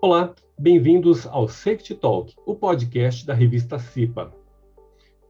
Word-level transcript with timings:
Olá, 0.00 0.32
bem-vindos 0.56 1.26
ao 1.26 1.48
Safety 1.48 1.92
Talk, 1.92 2.32
o 2.46 2.54
podcast 2.54 3.26
da 3.26 3.34
revista 3.34 3.80
CIPA. 3.80 4.32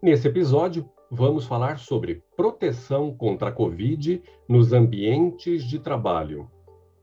Nesse 0.02 0.28
episódio, 0.28 0.86
vamos 1.10 1.46
falar 1.46 1.78
sobre 1.78 2.22
proteção 2.36 3.10
contra 3.16 3.48
a 3.48 3.52
Covid 3.52 4.22
nos 4.46 4.74
ambientes 4.74 5.64
de 5.64 5.78
trabalho. 5.78 6.50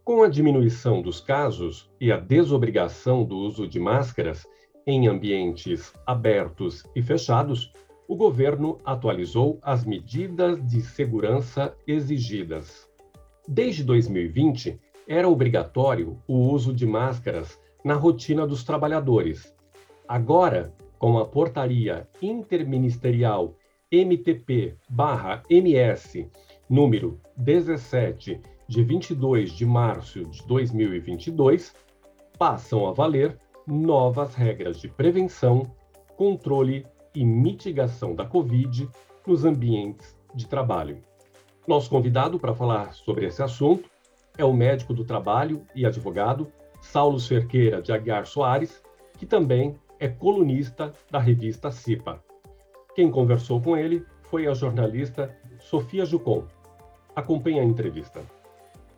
Com 0.04 0.22
a 0.22 0.28
diminuição 0.28 1.02
dos 1.02 1.20
casos 1.20 1.90
e 2.00 2.12
a 2.12 2.18
desobrigação 2.18 3.26
do 3.26 3.36
uso 3.36 3.68
de 3.68 3.80
máscaras 3.80 4.46
em 4.86 5.08
ambientes 5.08 5.92
abertos 6.06 6.84
e 6.96 7.02
fechados, 7.02 7.74
o 8.08 8.16
governo 8.16 8.78
atualizou 8.86 9.58
as 9.64 9.84
medidas 9.84 10.64
de 10.68 10.82
segurança 10.82 11.76
exigidas. 11.88 12.88
Desde 13.48 13.84
2020, 13.84 14.80
era 15.08 15.30
obrigatório 15.30 16.18
o 16.28 16.36
uso 16.50 16.74
de 16.74 16.86
máscaras 16.86 17.60
na 17.84 17.94
rotina 17.94 18.48
dos 18.48 18.64
trabalhadores. 18.64 19.54
Agora, 20.08 20.74
com 20.98 21.18
a 21.18 21.26
portaria 21.26 22.08
interministerial 22.22 23.56
MTP/MS 23.92 24.88
número 26.68 27.20
17 27.38 28.42
de 28.68 28.84
22 28.84 29.52
de 29.52 29.66
março 29.66 30.24
de 30.26 30.44
2022, 30.48 31.76
passam 32.40 32.88
a 32.88 32.92
valer 32.92 33.40
novas 33.68 34.34
regras 34.34 34.80
de 34.80 34.88
prevenção, 34.88 35.72
controle 36.18 36.86
e 37.14 37.24
mitigação 37.24 38.16
da 38.16 38.26
Covid 38.26 38.90
nos 39.26 39.46
ambientes 39.46 40.18
de 40.34 40.48
trabalho. 40.48 41.04
Nosso 41.68 41.90
convidado 41.90 42.40
para 42.40 42.56
falar 42.56 42.94
sobre 42.94 43.28
esse 43.28 43.44
assunto 43.44 43.90
é 44.38 44.46
o 44.46 44.54
médico 44.54 44.94
do 44.94 45.06
trabalho 45.06 45.66
e 45.76 45.86
advogado 45.86 46.52
Saulo 46.82 47.20
Cerqueira 47.20 47.82
de 47.82 47.92
Aguiar 47.92 48.26
Soares, 48.26 48.84
que 49.18 49.26
também 49.26 49.80
é 50.00 50.08
colunista 50.08 50.94
da 51.10 51.20
revista 51.20 51.72
CIPA. 51.72 52.24
Quem 52.94 53.10
conversou 53.10 53.62
com 53.62 53.76
ele 53.76 54.06
foi 54.24 54.48
a 54.48 54.54
jornalista 54.54 55.36
Sofia 55.60 56.06
Jucon. 56.06 56.46
Acompanhe 57.16 57.60
a 57.60 57.64
entrevista. 57.64 58.22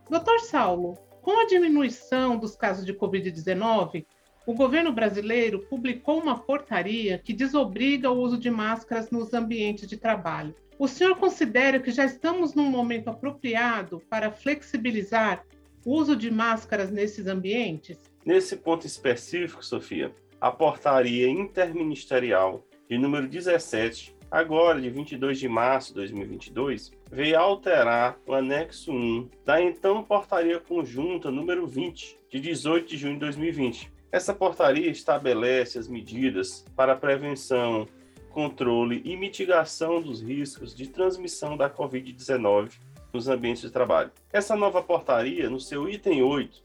Doutor 0.09 0.39
Saulo, 0.39 0.97
com 1.21 1.39
a 1.39 1.45
diminuição 1.45 2.37
dos 2.37 2.55
casos 2.55 2.85
de 2.85 2.93
Covid-19, 2.93 4.05
o 4.47 4.53
governo 4.53 4.93
brasileiro 4.93 5.59
publicou 5.69 6.21
uma 6.21 6.39
portaria 6.39 7.19
que 7.21 7.33
desobriga 7.33 8.09
o 8.09 8.17
uso 8.17 8.37
de 8.37 8.49
máscaras 8.49 9.11
nos 9.11 9.33
ambientes 9.33 9.89
de 9.89 9.97
trabalho. 9.97 10.55
O 10.79 10.87
senhor 10.87 11.17
considera 11.17 11.81
que 11.81 11.91
já 11.91 12.05
estamos 12.05 12.55
num 12.55 12.69
momento 12.69 13.09
apropriado 13.09 14.01
para 14.09 14.31
flexibilizar 14.31 15.43
o 15.85 15.93
uso 15.93 16.15
de 16.15 16.31
máscaras 16.31 16.89
nesses 16.89 17.27
ambientes? 17.27 17.97
Nesse 18.25 18.55
ponto 18.55 18.87
específico, 18.87 19.65
Sofia, 19.65 20.13
a 20.39 20.49
portaria 20.49 21.27
interministerial 21.27 22.65
de 22.89 22.97
número 22.97 23.27
17, 23.27 24.15
agora 24.31 24.79
de 24.79 24.89
22 24.89 25.39
de 25.39 25.49
março 25.49 25.89
de 25.89 25.95
2022, 25.95 26.93
veio 27.11 27.37
alterar 27.37 28.17
o 28.25 28.33
anexo 28.33 28.93
1 28.93 29.29
da 29.43 29.61
então 29.61 30.01
portaria 30.03 30.57
conjunta 30.57 31.29
número 31.29 31.67
20, 31.67 32.17
de 32.29 32.39
18 32.39 32.87
de 32.87 32.95
junho 32.95 33.13
de 33.15 33.19
2020. 33.19 33.96
Essa 34.11 34.33
portaria 34.33 34.89
estabelece 34.89 35.77
as 35.77 35.87
medidas 35.87 36.65
para 36.75 36.93
a 36.93 36.97
prevenção, 36.97 37.87
controle 38.29 39.01
e 39.03 39.17
mitigação 39.17 40.01
dos 40.01 40.21
riscos 40.21 40.73
de 40.73 40.87
transmissão 40.87 41.57
da 41.57 41.69
Covid-19 41.69 42.71
nos 43.11 43.27
ambientes 43.27 43.63
de 43.63 43.71
trabalho. 43.71 44.11
Essa 44.31 44.55
nova 44.55 44.81
portaria, 44.81 45.49
no 45.49 45.59
seu 45.59 45.89
item 45.89 46.23
8, 46.23 46.63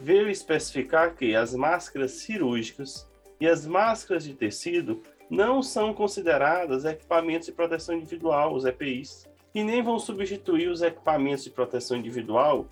veio 0.00 0.28
especificar 0.28 1.14
que 1.14 1.34
as 1.34 1.54
máscaras 1.54 2.12
cirúrgicas 2.12 3.08
e 3.40 3.48
as 3.48 3.66
máscaras 3.66 4.24
de 4.24 4.34
tecido 4.34 5.02
não 5.28 5.62
são 5.62 5.92
consideradas 5.92 6.84
equipamentos 6.84 7.46
de 7.46 7.52
proteção 7.52 7.96
individual, 7.96 8.54
os 8.54 8.64
EPIs, 8.64 9.26
e 9.54 9.64
nem 9.64 9.82
vão 9.82 9.98
substituir 9.98 10.68
os 10.68 10.82
equipamentos 10.82 11.44
de 11.44 11.50
proteção 11.50 11.96
individual 11.96 12.66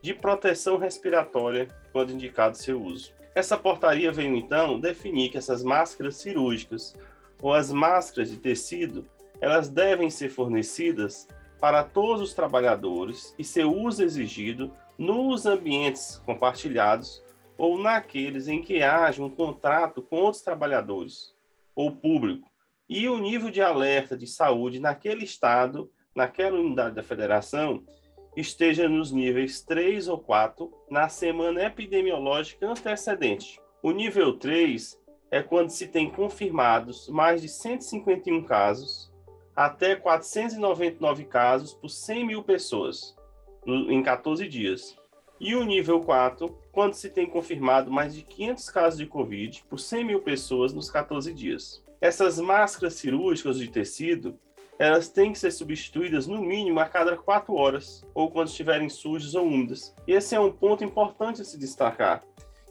de 0.00 0.14
proteção 0.14 0.78
respiratória 0.78 1.68
quando 1.92 2.12
indicado 2.12 2.56
seu 2.56 2.80
uso. 2.80 3.19
Essa 3.34 3.56
portaria 3.56 4.10
veio 4.10 4.34
então 4.34 4.80
definir 4.80 5.30
que 5.30 5.38
essas 5.38 5.62
máscaras 5.62 6.16
cirúrgicas 6.16 6.96
ou 7.40 7.54
as 7.54 7.72
máscaras 7.72 8.30
de 8.30 8.36
tecido, 8.36 9.08
elas 9.40 9.68
devem 9.68 10.10
ser 10.10 10.28
fornecidas 10.28 11.28
para 11.60 11.84
todos 11.84 12.22
os 12.22 12.34
trabalhadores 12.34 13.34
e 13.38 13.44
seu 13.44 13.74
uso 13.74 14.02
exigido 14.02 14.72
nos 14.98 15.46
ambientes 15.46 16.20
compartilhados 16.26 17.22
ou 17.56 17.78
naqueles 17.78 18.48
em 18.48 18.62
que 18.62 18.82
haja 18.82 19.22
um 19.22 19.30
contrato 19.30 20.02
com 20.02 20.16
outros 20.16 20.42
trabalhadores 20.42 21.34
ou 21.74 21.92
público 21.92 22.50
e 22.88 23.08
o 23.08 23.18
nível 23.18 23.50
de 23.50 23.62
alerta 23.62 24.16
de 24.16 24.26
saúde 24.26 24.80
naquele 24.80 25.24
estado, 25.24 25.90
naquela 26.14 26.58
unidade 26.58 26.94
da 26.94 27.02
federação, 27.02 27.84
esteja 28.36 28.88
nos 28.88 29.10
níveis 29.10 29.60
3 29.62 30.08
ou 30.08 30.18
4 30.18 30.72
na 30.90 31.08
semana 31.08 31.62
epidemiológica 31.64 32.66
antecedente. 32.66 33.60
O 33.82 33.90
nível 33.90 34.38
3 34.38 34.98
é 35.30 35.42
quando 35.42 35.70
se 35.70 35.86
tem 35.86 36.10
confirmados 36.10 37.08
mais 37.08 37.40
de 37.42 37.48
151 37.48 38.42
casos, 38.44 39.10
até 39.54 39.94
499 39.94 41.24
casos 41.24 41.74
por 41.74 41.88
100 41.88 42.26
mil 42.26 42.42
pessoas 42.42 43.16
em 43.66 44.02
14 44.02 44.48
dias. 44.48 44.98
E 45.38 45.54
o 45.54 45.64
nível 45.64 46.00
4, 46.00 46.54
quando 46.70 46.94
se 46.94 47.08
tem 47.08 47.26
confirmado 47.26 47.90
mais 47.90 48.14
de 48.14 48.22
500 48.22 48.70
casos 48.70 48.98
de 48.98 49.06
Covid 49.06 49.64
por 49.68 49.78
100 49.78 50.04
mil 50.04 50.20
pessoas 50.20 50.72
nos 50.72 50.90
14 50.90 51.32
dias. 51.32 51.82
Essas 52.00 52.38
máscaras 52.38 52.94
cirúrgicas 52.94 53.58
de 53.58 53.68
tecido, 53.68 54.38
elas 54.80 55.08
têm 55.08 55.32
que 55.32 55.38
ser 55.38 55.52
substituídas 55.52 56.26
no 56.26 56.40
mínimo 56.42 56.80
a 56.80 56.86
cada 56.86 57.16
4 57.16 57.54
horas, 57.54 58.04
ou 58.12 58.30
quando 58.30 58.48
estiverem 58.48 58.88
sujas 58.88 59.36
ou 59.36 59.46
úmidas. 59.46 59.94
Esse 60.08 60.34
é 60.34 60.40
um 60.40 60.50
ponto 60.50 60.82
importante 60.82 61.40
a 61.40 61.44
se 61.44 61.56
destacar, 61.56 62.24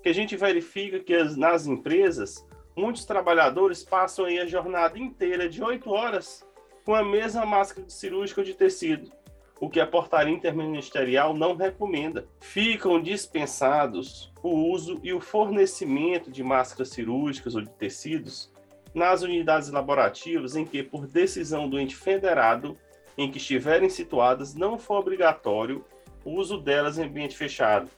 que 0.03 0.09
a 0.09 0.13
gente 0.13 0.35
verifica 0.35 0.99
que 0.99 1.13
as, 1.13 1.37
nas 1.37 1.67
empresas 1.67 2.45
Muitos 2.79 3.03
trabalhadores 3.03 3.83
passam 3.83 4.25
a 4.25 4.45
jornada 4.45 4.97
inteira 4.97 5.49
de 5.49 5.61
8 5.61 5.91
horas 5.91 6.47
com 6.85 6.95
a 6.95 7.03
mesma 7.03 7.45
máscara 7.45 7.85
de 7.85 7.91
cirúrgica 7.91 8.41
de 8.41 8.53
tecido, 8.53 9.11
o 9.59 9.69
que 9.69 9.81
a 9.81 9.85
portaria 9.85 10.33
interministerial 10.33 11.33
não 11.33 11.57
recomenda. 11.57 12.25
Ficam 12.39 13.01
dispensados 13.01 14.31
o 14.41 14.71
uso 14.71 14.97
e 15.03 15.11
o 15.11 15.19
fornecimento 15.19 16.31
de 16.31 16.41
máscaras 16.41 16.87
cirúrgicas 16.91 17.53
ou 17.53 17.61
de 17.61 17.69
tecidos 17.71 18.49
nas 18.93 19.21
unidades 19.21 19.69
laborativas 19.69 20.55
em 20.55 20.65
que, 20.65 20.83
por 20.83 21.07
decisão 21.07 21.69
do 21.69 21.79
ente 21.79 21.95
federado 21.95 22.77
em 23.17 23.29
que 23.29 23.37
estiverem 23.37 23.89
situadas, 23.89 24.55
não 24.55 24.77
for 24.77 24.99
obrigatório 24.99 25.83
o 26.23 26.31
uso 26.31 26.57
delas 26.57 26.97
em 26.97 27.03
ambiente 27.03 27.35
fechado. 27.35 27.89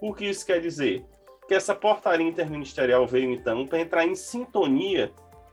O 0.00 0.14
que 0.14 0.26
isso 0.26 0.46
quer 0.46 0.60
dizer? 0.60 1.04
que 1.50 1.54
essa 1.56 1.74
portaria 1.74 2.28
interministerial 2.28 3.04
veio, 3.08 3.32
então, 3.32 3.66
para 3.66 3.80
entrar 3.80 4.06
em 4.06 4.14
sintonia 4.14 5.10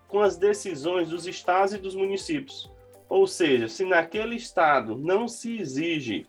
com 0.07 0.19
as 0.19 0.37
decisões 0.37 1.09
dos 1.09 1.25
estados 1.25 1.73
e 1.73 1.79
dos 1.79 1.95
municípios. 1.95 2.71
Ou 3.09 3.25
seja, 3.25 3.67
se 3.67 3.83
naquele 3.83 4.35
estado 4.35 4.95
não 4.95 5.27
se 5.27 5.59
exige 5.59 6.27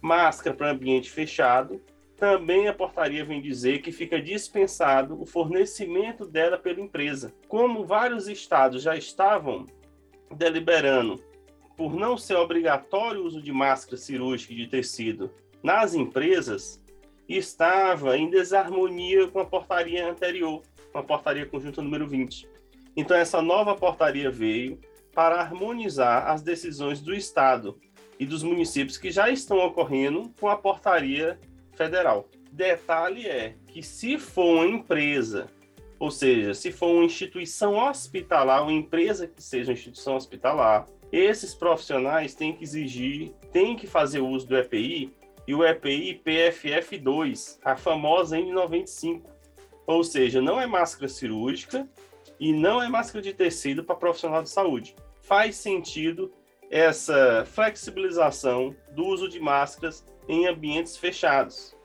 máscara 0.00 0.56
para 0.56 0.70
ambiente 0.70 1.10
fechado, 1.10 1.82
também 2.20 2.68
a 2.68 2.74
portaria 2.74 3.24
vem 3.24 3.40
dizer 3.40 3.80
que 3.80 3.90
fica 3.90 4.20
dispensado 4.20 5.18
o 5.18 5.24
fornecimento 5.24 6.26
dela 6.26 6.58
pela 6.58 6.78
empresa. 6.78 7.32
Como 7.48 7.86
vários 7.86 8.28
estados 8.28 8.82
já 8.82 8.94
estavam 8.94 9.64
deliberando 10.30 11.18
por 11.78 11.94
não 11.94 12.18
ser 12.18 12.34
obrigatório 12.34 13.22
o 13.22 13.26
uso 13.26 13.40
de 13.40 13.50
máscara 13.50 13.96
cirúrgica 13.96 14.54
de 14.54 14.66
tecido 14.66 15.32
nas 15.62 15.94
empresas, 15.94 16.78
estava 17.26 18.18
em 18.18 18.28
desarmonia 18.28 19.26
com 19.28 19.40
a 19.40 19.46
portaria 19.46 20.06
anterior, 20.06 20.62
com 20.92 20.98
a 20.98 21.02
portaria 21.02 21.46
conjunta 21.46 21.80
número 21.80 22.06
20. 22.06 22.46
Então, 22.94 23.16
essa 23.16 23.40
nova 23.40 23.74
portaria 23.74 24.30
veio 24.30 24.78
para 25.14 25.40
harmonizar 25.40 26.28
as 26.28 26.42
decisões 26.42 27.00
do 27.00 27.14
Estado 27.14 27.80
e 28.18 28.26
dos 28.26 28.42
municípios 28.42 28.98
que 28.98 29.10
já 29.10 29.30
estão 29.30 29.58
ocorrendo 29.58 30.30
com 30.38 30.48
a 30.48 30.56
portaria 30.56 31.40
federal. 31.80 32.28
Detalhe 32.52 33.26
é 33.26 33.54
que, 33.66 33.82
se 33.82 34.18
for 34.18 34.56
uma 34.56 34.66
empresa, 34.66 35.46
ou 35.98 36.10
seja, 36.10 36.52
se 36.52 36.70
for 36.70 36.88
uma 36.88 37.04
instituição 37.04 37.78
hospitalar, 37.78 38.62
uma 38.62 38.72
empresa 38.72 39.26
que 39.26 39.42
seja 39.42 39.70
uma 39.70 39.78
instituição 39.78 40.14
hospitalar, 40.14 40.86
esses 41.10 41.54
profissionais 41.54 42.34
têm 42.34 42.54
que 42.54 42.62
exigir, 42.62 43.30
têm 43.50 43.76
que 43.76 43.86
fazer 43.86 44.20
uso 44.20 44.46
do 44.46 44.58
EPI 44.58 45.10
e 45.46 45.54
o 45.54 45.64
EPI 45.64 46.20
PFF2, 46.22 47.58
a 47.64 47.76
famosa 47.76 48.36
N95. 48.36 49.22
Ou 49.86 50.04
seja, 50.04 50.42
não 50.42 50.60
é 50.60 50.66
máscara 50.66 51.08
cirúrgica 51.08 51.88
e 52.38 52.52
não 52.52 52.82
é 52.82 52.90
máscara 52.90 53.22
de 53.22 53.32
tecido 53.32 53.82
para 53.82 53.96
profissional 53.96 54.42
de 54.42 54.50
saúde. 54.50 54.94
Faz 55.22 55.56
sentido 55.56 56.30
essa 56.70 57.44
flexibilização 57.46 58.76
do 58.92 59.04
uso 59.06 59.28
de 59.28 59.40
máscaras 59.40 60.04
em 60.30 60.46
ambientes 60.46 60.96
fechados, 60.96 61.76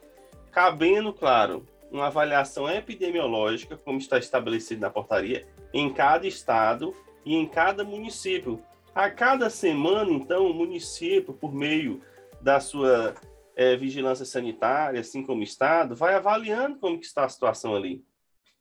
cabendo, 0.52 1.12
claro, 1.12 1.66
uma 1.92 2.06
avaliação 2.06 2.70
epidemiológica, 2.70 3.76
como 3.76 3.98
está 3.98 4.20
estabelecido 4.20 4.82
na 4.82 4.90
portaria, 4.92 5.48
em 5.74 5.92
cada 5.92 6.28
estado 6.28 6.94
e 7.26 7.34
em 7.34 7.48
cada 7.48 7.84
município. 7.84 8.62
A 8.94 9.10
cada 9.10 9.50
semana, 9.50 10.12
então, 10.12 10.46
o 10.46 10.54
município, 10.54 11.34
por 11.34 11.52
meio 11.52 12.04
da 12.40 12.60
sua 12.60 13.16
é, 13.56 13.76
vigilância 13.76 14.26
sanitária, 14.26 15.00
assim 15.00 15.24
como 15.24 15.42
o 15.42 15.44
Estado, 15.44 15.96
vai 15.96 16.14
avaliando 16.14 16.78
como 16.78 17.00
que 17.00 17.06
está 17.08 17.26
a 17.26 17.30
situação 17.30 17.76
ali. 17.76 18.06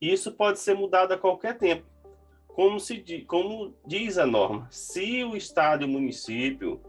E 0.00 0.10
isso 0.10 0.32
pode 0.32 0.60
ser 0.60 0.74
mudado 0.74 1.12
a 1.12 1.18
qualquer 1.18 1.58
tempo. 1.58 1.84
Como, 2.48 2.80
se, 2.80 3.00
como 3.26 3.76
diz 3.86 4.16
a 4.16 4.24
norma, 4.24 4.66
se 4.70 5.22
o 5.24 5.36
Estado 5.36 5.82
e 5.82 5.86
o 5.86 5.90
município 5.90 6.80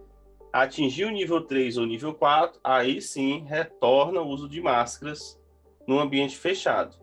atingir 0.62 1.04
o 1.04 1.12
nível 1.12 1.42
3 1.42 1.78
ou 1.78 1.86
nível 1.86 2.13
4, 2.13 2.62
aí 2.63 3.02
sim 3.02 3.44
retorna 3.46 4.22
o 4.22 4.28
uso 4.30 4.48
de 4.48 4.62
máscaras 4.62 5.38
no 5.86 6.00
ambiente 6.00 6.38
fechado. 6.38 6.96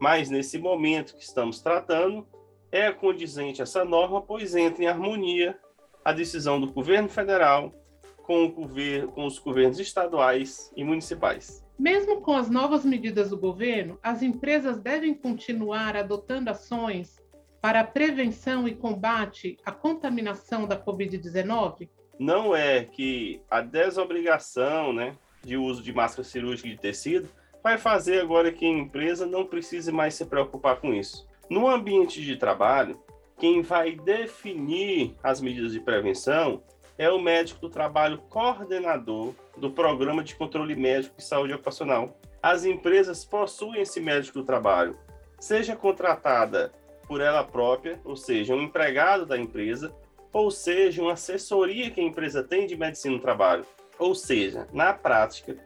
Mas 0.00 0.30
nesse 0.30 0.58
momento 0.58 1.14
que 1.14 1.22
estamos 1.22 1.60
tratando, 1.60 2.26
é 2.72 2.90
condizente 2.90 3.60
essa 3.60 3.84
norma, 3.84 4.22
pois 4.22 4.56
entra 4.56 4.82
em 4.82 4.86
harmonia 4.86 5.58
a 6.02 6.12
decisão 6.12 6.58
do 6.58 6.72
governo 6.72 7.10
federal 7.10 7.74
com, 8.22 8.44
o 8.44 8.52
governo, 8.52 9.12
com 9.12 9.26
os 9.26 9.38
governos 9.38 9.78
estaduais 9.78 10.72
e 10.74 10.82
municipais. 10.82 11.62
Mesmo 11.78 12.22
com 12.22 12.32
as 12.32 12.48
novas 12.48 12.86
medidas 12.86 13.28
do 13.28 13.36
governo, 13.36 13.98
as 14.02 14.22
empresas 14.22 14.80
devem 14.80 15.12
continuar 15.12 15.94
adotando 15.94 16.48
ações 16.48 17.16
para 17.60 17.84
prevenção 17.84 18.66
e 18.66 18.74
combate 18.74 19.58
à 19.62 19.72
contaminação 19.72 20.66
da 20.66 20.82
Covid-19? 20.82 21.90
Não 22.18 22.54
é 22.54 22.84
que 22.84 23.40
a 23.50 23.60
desobrigação 23.60 24.92
né, 24.92 25.14
de 25.42 25.56
uso 25.56 25.82
de 25.82 25.92
máscara 25.92 26.24
cirúrgica 26.24 26.68
de 26.68 26.76
tecido 26.76 27.28
vai 27.62 27.78
fazer 27.78 28.20
agora 28.20 28.52
que 28.52 28.64
a 28.64 28.68
empresa 28.68 29.26
não 29.26 29.46
precise 29.46 29.92
mais 29.92 30.14
se 30.14 30.24
preocupar 30.26 30.76
com 30.76 30.92
isso. 30.92 31.26
No 31.48 31.68
ambiente 31.68 32.22
de 32.24 32.36
trabalho, 32.36 33.00
quem 33.38 33.62
vai 33.62 33.92
definir 33.92 35.14
as 35.22 35.40
medidas 35.40 35.72
de 35.72 35.80
prevenção 35.80 36.62
é 36.98 37.08
o 37.08 37.20
médico 37.20 37.60
do 37.60 37.70
trabalho 37.70 38.18
coordenador 38.28 39.32
do 39.56 39.70
Programa 39.70 40.24
de 40.24 40.34
Controle 40.34 40.74
Médico 40.74 41.16
de 41.16 41.24
Saúde 41.24 41.54
Ocupacional. 41.54 42.18
As 42.42 42.64
empresas 42.64 43.24
possuem 43.24 43.82
esse 43.82 44.00
médico 44.00 44.40
do 44.40 44.44
trabalho, 44.44 44.98
seja 45.38 45.76
contratada 45.76 46.72
por 47.06 47.20
ela 47.20 47.44
própria, 47.44 48.00
ou 48.04 48.16
seja, 48.16 48.54
um 48.54 48.62
empregado 48.62 49.24
da 49.24 49.38
empresa, 49.38 49.94
ou 50.32 50.50
seja, 50.50 51.02
uma 51.02 51.12
assessoria 51.12 51.90
que 51.90 52.00
a 52.00 52.04
empresa 52.04 52.42
tem 52.42 52.66
de 52.66 52.76
medicina 52.76 53.16
do 53.16 53.22
trabalho. 53.22 53.64
Ou 53.98 54.14
seja, 54.14 54.66
na 54.72 54.92
prática, 54.92 55.56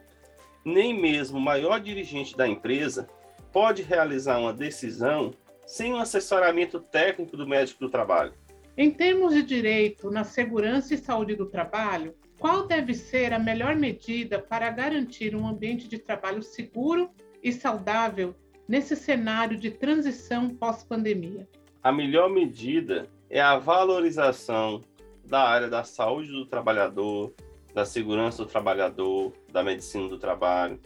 nem 0.65 0.99
mesmo 0.99 1.37
o 1.37 1.41
maior 1.41 1.79
dirigente 1.79 2.35
da 2.35 2.47
empresa 2.47 3.07
pode 3.51 3.83
realizar 3.83 4.39
uma 4.39 4.53
decisão 4.53 5.31
sem 5.65 5.93
um 5.93 5.97
assessoramento 5.97 6.79
técnico 6.79 7.37
do 7.37 7.47
médico 7.47 7.79
do 7.79 7.89
trabalho. 7.89 8.33
Em 8.75 8.89
termos 8.89 9.33
de 9.33 9.43
direito 9.43 10.09
na 10.09 10.23
segurança 10.23 10.93
e 10.93 10.97
saúde 10.97 11.35
do 11.35 11.45
trabalho, 11.45 12.15
qual 12.39 12.67
deve 12.67 12.93
ser 12.93 13.31
a 13.31 13.39
melhor 13.39 13.75
medida 13.75 14.39
para 14.39 14.69
garantir 14.71 15.35
um 15.35 15.47
ambiente 15.47 15.87
de 15.87 15.99
trabalho 15.99 16.41
seguro 16.41 17.11
e 17.43 17.51
saudável 17.51 18.35
nesse 18.67 18.95
cenário 18.95 19.57
de 19.57 19.69
transição 19.69 20.49
pós-pandemia? 20.49 21.47
A 21.83 21.91
melhor 21.91 22.29
medida 22.29 23.07
é 23.33 23.41
a 23.41 23.57
valorização 23.57 24.83
da 25.25 25.41
área 25.41 25.67
da 25.67 25.83
saúde 25.83 26.31
do 26.31 26.45
trabalhador, 26.45 27.33
da 27.73 27.83
segurança 27.83 28.43
do 28.43 28.47
trabalhador, 28.47 29.33
da 29.51 29.63
medicina 29.63 30.07
do 30.07 30.19
trabalho, 30.19 30.79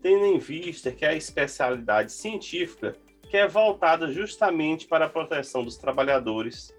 tendo 0.00 0.24
em 0.26 0.38
vista 0.38 0.92
que 0.92 1.04
a 1.04 1.12
especialidade 1.12 2.12
científica 2.12 2.94
que 3.28 3.36
é 3.36 3.48
voltada 3.48 4.12
justamente 4.12 4.86
para 4.86 5.06
a 5.06 5.08
proteção 5.08 5.64
dos 5.64 5.76
trabalhadores 5.76 6.72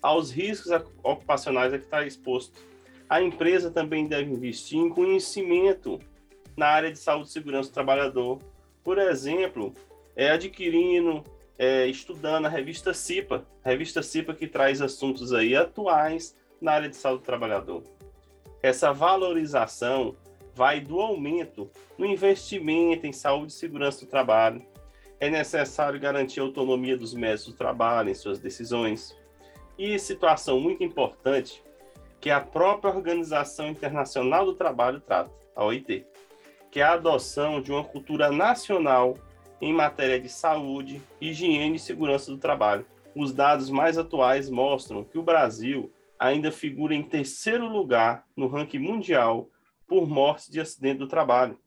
aos 0.00 0.30
riscos 0.30 0.70
ocupacionais 1.02 1.74
a 1.74 1.78
que 1.78 1.86
está 1.86 2.06
exposto. 2.06 2.60
A 3.08 3.20
empresa 3.20 3.72
também 3.72 4.06
deve 4.06 4.30
investir 4.30 4.78
em 4.78 4.88
conhecimento 4.88 5.98
na 6.56 6.68
área 6.68 6.92
de 6.92 6.98
saúde 7.00 7.28
e 7.28 7.32
segurança 7.32 7.70
do 7.70 7.74
trabalhador. 7.74 8.38
Por 8.84 8.98
exemplo, 8.98 9.74
é, 10.14 10.30
adquirindo, 10.30 11.24
é, 11.60 11.86
estudando 11.86 12.46
a 12.46 12.48
revista 12.48 12.94
CIPA, 12.94 13.46
revista 13.62 14.02
CIPA 14.02 14.32
que 14.32 14.46
traz 14.46 14.80
assuntos 14.80 15.30
aí 15.34 15.54
atuais 15.54 16.34
na 16.58 16.72
área 16.72 16.88
de 16.88 16.96
saúde 16.96 17.20
do 17.20 17.26
trabalhador. 17.26 17.84
Essa 18.62 18.94
valorização 18.94 20.16
vai 20.54 20.80
do 20.80 20.98
aumento 20.98 21.70
no 21.98 22.06
investimento 22.06 23.06
em 23.06 23.12
saúde 23.12 23.52
e 23.52 23.54
segurança 23.54 24.06
do 24.06 24.10
trabalho. 24.10 24.64
É 25.20 25.28
necessário 25.28 26.00
garantir 26.00 26.40
a 26.40 26.44
autonomia 26.44 26.96
dos 26.96 27.12
médicos 27.12 27.52
do 27.52 27.58
trabalho 27.58 28.08
em 28.08 28.14
suas 28.14 28.38
decisões 28.38 29.14
e 29.78 29.98
situação 29.98 30.58
muito 30.58 30.82
importante 30.82 31.62
que 32.22 32.30
a 32.30 32.40
própria 32.40 32.90
Organização 32.90 33.68
Internacional 33.68 34.46
do 34.46 34.54
Trabalho 34.54 34.98
trata, 34.98 35.30
a 35.54 35.62
OIT, 35.62 36.06
que 36.70 36.80
é 36.80 36.84
a 36.84 36.94
adoção 36.94 37.60
de 37.60 37.70
uma 37.70 37.84
cultura 37.84 38.32
nacional 38.32 39.14
em 39.60 39.72
matéria 39.72 40.20
de 40.20 40.28
saúde, 40.28 41.02
higiene 41.20 41.76
e 41.76 41.80
segurança 41.80 42.30
do 42.30 42.38
trabalho. 42.38 42.86
Os 43.14 43.32
dados 43.32 43.70
mais 43.70 43.98
atuais 43.98 44.48
mostram 44.48 45.04
que 45.04 45.18
o 45.18 45.22
Brasil 45.22 45.92
ainda 46.18 46.52
figura 46.52 46.94
em 46.94 47.02
terceiro 47.02 47.66
lugar 47.66 48.26
no 48.36 48.46
ranking 48.46 48.78
mundial 48.78 49.48
por 49.86 50.08
mortes 50.08 50.48
de 50.48 50.60
acidente 50.60 50.98
do 50.98 51.08
trabalho. 51.08 51.58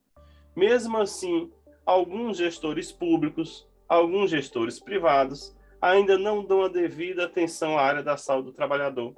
Mesmo 0.56 0.98
assim, 0.98 1.52
alguns 1.86 2.38
gestores 2.38 2.92
públicos, 2.92 3.68
alguns 3.90 4.30
gestores 4.30 4.80
privados 4.80 5.56
ainda 5.82 6.18
não 6.18 6.46
dão 6.46 6.64
a 6.64 6.70
devida 6.70 7.26
atenção 7.26 7.78
à 7.78 7.82
área 7.82 8.04
da 8.04 8.16
saúde 8.16 8.46
do 8.46 8.54
trabalhador, 8.54 9.14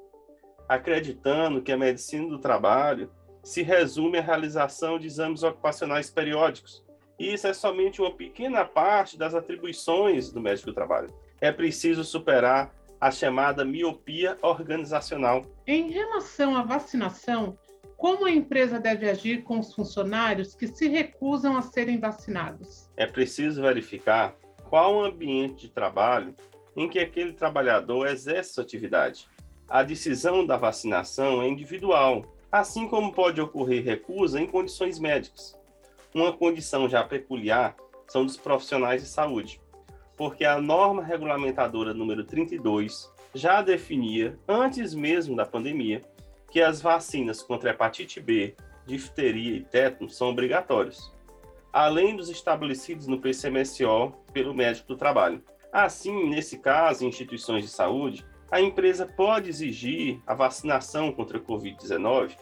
acreditando 0.67 1.61
que 1.61 1.71
a 1.71 1.77
medicina 1.77 2.27
do 2.27 2.39
trabalho 2.39 3.11
se 3.43 3.61
resume 3.61 4.17
à 4.17 4.21
realização 4.21 4.97
de 4.97 5.05
exames 5.05 5.43
ocupacionais 5.43 6.09
periódicos. 6.09 6.84
E 7.17 7.33
isso 7.33 7.47
é 7.47 7.53
somente 7.53 8.01
uma 8.01 8.11
pequena 8.11 8.65
parte 8.65 9.17
das 9.17 9.33
atribuições 9.33 10.31
do 10.31 10.41
médico 10.41 10.67
do 10.67 10.73
trabalho. 10.73 11.13
É 11.39 11.51
preciso 11.51 12.03
superar 12.03 12.73
a 12.99 13.11
chamada 13.11 13.63
miopia 13.63 14.37
organizacional. 14.41 15.45
Em 15.67 15.89
relação 15.89 16.55
à 16.55 16.63
vacinação, 16.63 17.57
como 17.97 18.25
a 18.25 18.31
empresa 18.31 18.79
deve 18.79 19.09
agir 19.09 19.43
com 19.43 19.59
os 19.59 19.73
funcionários 19.73 20.53
que 20.53 20.67
se 20.67 20.87
recusam 20.87 21.57
a 21.57 21.61
serem 21.61 21.99
vacinados? 21.99 22.89
É 22.97 23.05
preciso 23.05 23.61
verificar 23.61 24.35
qual 24.69 24.95
o 24.95 25.05
ambiente 25.05 25.67
de 25.67 25.69
trabalho 25.69 26.35
em 26.75 26.89
que 26.89 26.99
aquele 26.99 27.31
trabalhador 27.31 28.07
exerce 28.07 28.53
sua 28.53 28.63
atividade. 28.63 29.27
A 29.67 29.81
decisão 29.81 30.45
da 30.45 30.57
vacinação 30.57 31.41
é 31.41 31.47
individual, 31.47 32.25
assim 32.51 32.87
como 32.87 33.13
pode 33.13 33.39
ocorrer 33.39 33.83
recusa 33.83 34.39
em 34.39 34.45
condições 34.45 34.99
médicas. 34.99 35.57
Uma 36.15 36.31
condição 36.31 36.87
já 36.87 37.03
peculiar 37.03 37.75
são 38.07 38.25
dos 38.25 38.37
profissionais 38.37 39.01
de 39.01 39.09
saúde, 39.09 39.59
porque 40.15 40.45
a 40.45 40.61
norma 40.61 41.03
regulamentadora 41.03 41.93
número 41.93 42.23
32 42.23 43.11
já 43.33 43.61
definia, 43.61 44.39
antes 44.47 44.93
mesmo 44.93 45.35
da 45.35 45.45
pandemia, 45.45 46.05
que 46.49 46.61
as 46.61 46.81
vacinas 46.81 47.43
contra 47.43 47.71
hepatite 47.71 48.21
B, 48.21 48.55
difteria 48.85 49.57
e 49.57 49.65
tétano 49.65 50.09
são 50.09 50.29
obrigatórias, 50.29 51.13
além 51.73 52.15
dos 52.15 52.29
estabelecidos 52.29 53.07
no 53.07 53.19
PCMSO 53.19 54.13
pelo 54.31 54.53
médico 54.53 54.87
do 54.87 54.95
trabalho. 54.95 55.43
Assim, 55.69 56.29
nesse 56.29 56.59
caso, 56.59 57.03
em 57.03 57.09
instituições 57.09 57.65
de 57.65 57.69
saúde, 57.69 58.25
a 58.49 58.61
empresa 58.61 59.05
pode 59.05 59.49
exigir 59.49 60.21
a 60.25 60.33
vacinação 60.33 61.11
contra 61.11 61.39
a 61.39 61.41
Covid-19 61.41 62.37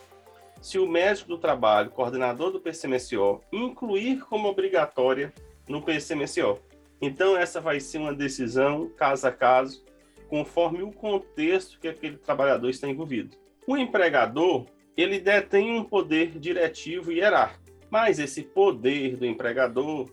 se 0.63 0.79
o 0.79 0.87
médico 0.87 1.27
do 1.27 1.37
trabalho, 1.37 1.91
coordenador 1.91 2.49
do 2.49 2.59
PCMSO, 2.61 3.41
incluir 3.51 4.21
como 4.21 4.47
obrigatória 4.47 5.33
no 5.67 5.81
PCMSO. 5.81 6.57
Então, 7.01 7.35
essa 7.35 7.59
vai 7.59 7.81
ser 7.81 7.97
uma 7.97 8.13
decisão 8.13 8.89
caso 8.95 9.27
a 9.27 9.31
caso, 9.31 9.83
conforme 10.29 10.81
o 10.81 10.89
contexto 10.89 11.77
que 11.81 11.89
aquele 11.89 12.15
trabalhador 12.15 12.69
está 12.69 12.87
envolvido. 12.87 13.35
O 13.67 13.75
empregador, 13.75 14.65
ele 14.95 15.19
detém 15.19 15.77
um 15.77 15.83
poder 15.83 16.39
diretivo 16.39 17.11
e 17.11 17.17
hierárquico, 17.17 17.65
mas 17.89 18.17
esse 18.17 18.41
poder 18.41 19.17
do 19.17 19.25
empregador 19.25 20.09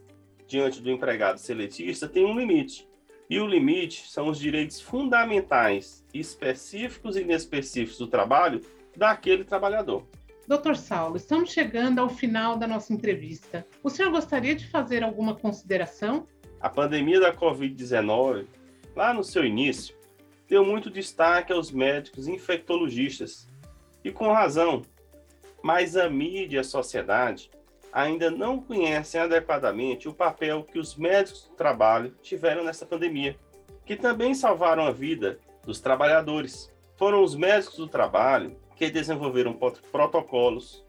diante 0.49 0.83
do 0.83 0.90
empregado 0.90 1.38
seletista 1.38 2.09
tem 2.09 2.25
um 2.25 2.37
limite. 2.37 2.88
E 3.30 3.38
o 3.38 3.47
limite 3.47 4.11
são 4.11 4.26
os 4.26 4.40
direitos 4.40 4.80
fundamentais, 4.80 6.04
específicos 6.12 7.14
e 7.14 7.21
inespecíficos 7.21 7.99
do 7.99 8.09
trabalho 8.09 8.61
daquele 8.97 9.45
trabalhador. 9.45 10.04
Doutor 10.50 10.76
Saulo, 10.76 11.16
estamos 11.16 11.52
chegando 11.52 12.00
ao 12.00 12.09
final 12.09 12.57
da 12.57 12.66
nossa 12.66 12.92
entrevista. 12.92 13.64
O 13.85 13.88
senhor 13.88 14.11
gostaria 14.11 14.52
de 14.52 14.66
fazer 14.66 15.04
alguma 15.04 15.33
consideração? 15.33 16.26
A 16.61 16.69
pandemia 16.69 17.21
da 17.21 17.33
Covid-19, 17.33 18.47
lá 18.97 19.14
no 19.14 19.23
seu 19.23 19.45
início, 19.45 19.95
deu 20.49 20.64
muito 20.64 20.90
destaque 20.90 21.52
aos 21.52 21.71
médicos 21.71 22.26
infectologistas, 22.26 23.47
e 24.02 24.11
com 24.11 24.33
razão. 24.33 24.83
Mas 25.62 25.97
a 25.97 26.11
mídia 26.11 26.57
e 26.57 26.59
a 26.59 26.64
sociedade 26.64 27.49
ainda 27.92 28.28
não 28.28 28.61
conhecem 28.61 29.21
adequadamente 29.21 30.09
o 30.09 30.14
papel 30.14 30.64
que 30.64 30.80
os 30.80 30.97
médicos 30.97 31.45
do 31.45 31.54
trabalho 31.54 32.12
tiveram 32.23 32.64
nessa 32.64 32.85
pandemia, 32.85 33.38
que 33.87 33.95
também 33.95 34.35
salvaram 34.35 34.85
a 34.85 34.90
vida 34.90 35.38
dos 35.64 35.80
trabalhadores. 35.80 36.75
Foram 36.97 37.23
os 37.23 37.37
médicos 37.37 37.76
do 37.76 37.87
trabalho 37.87 38.57
que 38.81 38.89
desenvolveram 38.89 39.53
protocolos, 39.93 40.83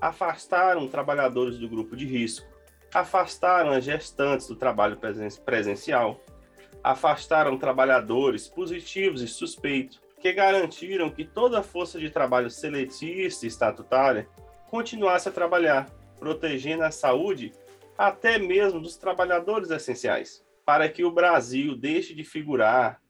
afastaram 0.00 0.88
trabalhadores 0.88 1.58
do 1.58 1.68
grupo 1.68 1.94
de 1.94 2.06
risco, 2.06 2.46
afastaram 2.94 3.70
as 3.70 3.84
gestantes 3.84 4.48
do 4.48 4.56
trabalho 4.56 4.98
presencial, 5.44 6.18
afastaram 6.82 7.58
trabalhadores 7.58 8.48
positivos 8.48 9.20
e 9.20 9.28
suspeitos, 9.28 10.00
que 10.22 10.32
garantiram 10.32 11.10
que 11.10 11.22
toda 11.22 11.58
a 11.58 11.62
força 11.62 12.00
de 12.00 12.08
trabalho 12.08 12.48
seletista 12.48 13.44
e 13.44 13.48
estatutária 13.48 14.26
continuasse 14.70 15.28
a 15.28 15.32
trabalhar, 15.32 15.90
protegendo 16.18 16.82
a 16.82 16.90
saúde 16.90 17.52
até 17.98 18.38
mesmo 18.38 18.80
dos 18.80 18.96
trabalhadores 18.96 19.68
essenciais, 19.68 20.42
para 20.64 20.88
que 20.88 21.04
o 21.04 21.12
Brasil 21.12 21.76
deixe 21.76 22.14
de 22.14 22.24
figurar 22.24 23.02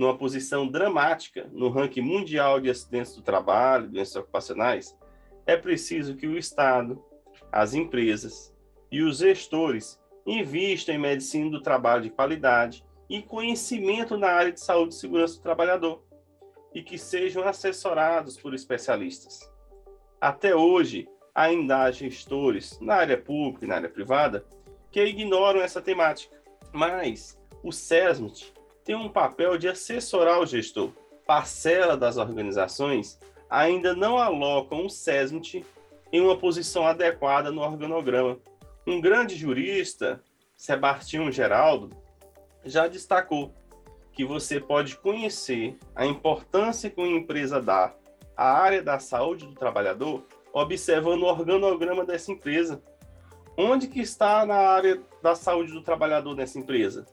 numa 0.00 0.16
posição 0.16 0.66
dramática 0.66 1.46
no 1.52 1.68
ranking 1.68 2.00
mundial 2.00 2.58
de 2.58 2.70
acidentes 2.70 3.14
do 3.14 3.20
trabalho, 3.20 3.86
doenças 3.86 4.16
ocupacionais, 4.16 4.96
é 5.44 5.58
preciso 5.58 6.16
que 6.16 6.26
o 6.26 6.38
Estado, 6.38 7.04
as 7.52 7.74
empresas 7.74 8.50
e 8.90 9.02
os 9.02 9.18
gestores 9.18 10.00
invistam 10.26 10.94
em 10.94 10.98
medicina 10.98 11.50
do 11.50 11.60
trabalho 11.60 12.04
de 12.04 12.08
qualidade 12.08 12.82
e 13.10 13.20
conhecimento 13.20 14.16
na 14.16 14.28
área 14.28 14.50
de 14.50 14.60
saúde 14.60 14.94
e 14.94 14.96
segurança 14.96 15.36
do 15.36 15.42
trabalhador 15.42 16.02
e 16.74 16.82
que 16.82 16.96
sejam 16.96 17.46
assessorados 17.46 18.38
por 18.38 18.54
especialistas. 18.54 19.52
Até 20.18 20.56
hoje, 20.56 21.06
ainda 21.34 21.82
há 21.82 21.90
gestores 21.90 22.80
na 22.80 22.94
área 22.94 23.18
pública 23.18 23.66
e 23.66 23.68
na 23.68 23.74
área 23.74 23.88
privada 23.90 24.46
que 24.90 25.04
ignoram 25.04 25.60
essa 25.60 25.82
temática, 25.82 26.40
mas 26.72 27.38
o 27.62 27.70
SESMIT 27.70 28.54
tem 28.84 28.94
um 28.94 29.08
papel 29.08 29.58
de 29.58 29.68
assessorar 29.68 30.40
o 30.40 30.46
gestor. 30.46 30.90
Parcela 31.26 31.96
das 31.96 32.16
organizações 32.16 33.18
ainda 33.48 33.94
não 33.94 34.18
alocam 34.18 34.86
o 34.86 34.90
SESMIT 34.90 35.64
em 36.12 36.20
uma 36.20 36.36
posição 36.36 36.86
adequada 36.86 37.50
no 37.50 37.60
organograma. 37.60 38.38
Um 38.86 39.00
grande 39.00 39.36
jurista, 39.36 40.22
Sebastião 40.56 41.30
Geraldo, 41.30 41.90
já 42.64 42.88
destacou 42.88 43.54
que 44.12 44.24
você 44.24 44.60
pode 44.60 44.96
conhecer 44.96 45.78
a 45.94 46.04
importância 46.04 46.90
que 46.90 47.00
uma 47.00 47.08
empresa 47.08 47.60
dá 47.60 47.94
à 48.36 48.52
área 48.52 48.82
da 48.82 48.98
saúde 48.98 49.46
do 49.46 49.54
trabalhador 49.54 50.24
observando 50.52 51.22
o 51.22 51.26
organograma 51.26 52.04
dessa 52.04 52.32
empresa. 52.32 52.82
Onde 53.56 53.88
que 53.88 54.00
está 54.00 54.44
na 54.46 54.56
área 54.56 55.00
da 55.22 55.34
saúde 55.34 55.72
do 55.72 55.82
trabalhador 55.82 56.34
nessa 56.34 56.58
empresa? 56.58 57.06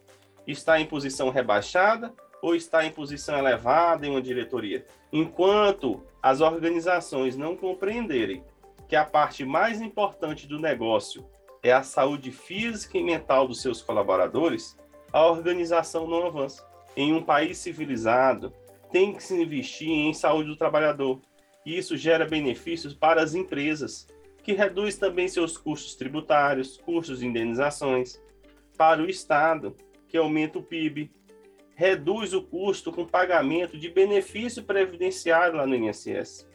Está 0.47 0.79
em 0.79 0.85
posição 0.85 1.29
rebaixada 1.29 2.13
ou 2.41 2.55
está 2.55 2.85
em 2.85 2.91
posição 2.91 3.37
elevada 3.37 4.07
em 4.07 4.11
uma 4.11 4.21
diretoria? 4.21 4.85
Enquanto 5.11 6.01
as 6.23 6.39
organizações 6.39 7.35
não 7.35 7.55
compreenderem 7.55 8.43
que 8.87 8.95
a 8.95 9.03
parte 9.03 9.43
mais 9.43 9.81
importante 9.81 10.47
do 10.47 10.57
negócio 10.57 11.27
é 11.61 11.73
a 11.73 11.83
saúde 11.83 12.31
física 12.31 12.97
e 12.97 13.03
mental 13.03 13.47
dos 13.47 13.61
seus 13.61 13.81
colaboradores, 13.81 14.77
a 15.11 15.25
organização 15.25 16.07
não 16.07 16.25
avança. 16.25 16.65
Em 16.95 17.13
um 17.13 17.21
país 17.21 17.57
civilizado, 17.57 18.53
tem 18.91 19.13
que 19.13 19.21
se 19.21 19.35
investir 19.35 19.89
em 19.89 20.13
saúde 20.13 20.49
do 20.49 20.55
trabalhador. 20.55 21.19
E 21.65 21.77
isso 21.77 21.97
gera 21.97 22.25
benefícios 22.25 22.93
para 22.93 23.21
as 23.21 23.35
empresas, 23.35 24.07
que 24.41 24.53
reduz 24.53 24.95
também 24.95 25.27
seus 25.27 25.57
custos 25.57 25.95
tributários, 25.95 26.77
custos 26.77 27.19
de 27.19 27.27
indenizações. 27.27 28.21
Para 28.77 29.01
o 29.01 29.09
Estado, 29.09 29.75
que 30.07 30.17
aumenta 30.17 30.59
o 30.59 30.63
PIB, 30.63 31.11
reduz 31.75 32.33
o 32.33 32.41
custo 32.41 32.91
com 32.91 33.05
pagamento 33.05 33.77
de 33.77 33.89
benefício 33.89 34.63
previdenciário 34.63 35.57
lá 35.57 35.67
no 35.67 35.75
INSS. 35.75 36.47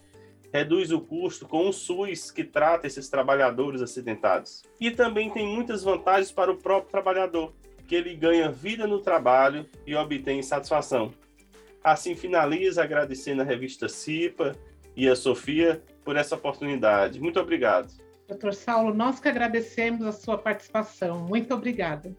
Reduz 0.53 0.91
o 0.91 1.01
custo 1.01 1.47
com 1.47 1.69
o 1.69 1.73
SUS, 1.73 2.31
que 2.31 2.45
trata 2.45 2.87
esses 2.87 3.09
trabalhadores 3.09 3.81
acidentados. 3.81 4.65
E 4.81 4.91
também 4.91 5.31
tem 5.31 5.47
muitas 5.47 5.83
vantagens 5.83 6.31
para 6.31 6.51
o 6.51 6.57
próprio 6.57 6.91
trabalhador, 6.91 7.55
que 7.87 7.95
ele 7.95 8.15
ganha 8.15 8.51
vida 8.51 8.87
no 8.87 9.01
trabalho 9.01 9.67
e 9.87 9.95
obtém 9.95 10.43
satisfação. 10.43 11.15
Assim 11.83 12.15
finaliza 12.15 12.83
agradecendo 12.83 13.43
a 13.43 13.45
revista 13.45 13.89
CIPA 13.89 14.57
e 14.97 15.09
a 15.09 15.17
Sofia 15.17 15.83
por 16.05 16.17
essa 16.17 16.35
oportunidade. 16.35 17.21
Muito 17.21 17.41
obrigado. 17.41 17.93
Doutor 18.29 18.55
Saulo, 18.55 18.95
nós 18.95 19.21
que 19.21 19.29
agradecemos 19.29 20.07
a 20.07 20.13
sua 20.13 20.39
participação. 20.39 21.21
Muito 21.21 21.53
obrigada. 21.55 22.15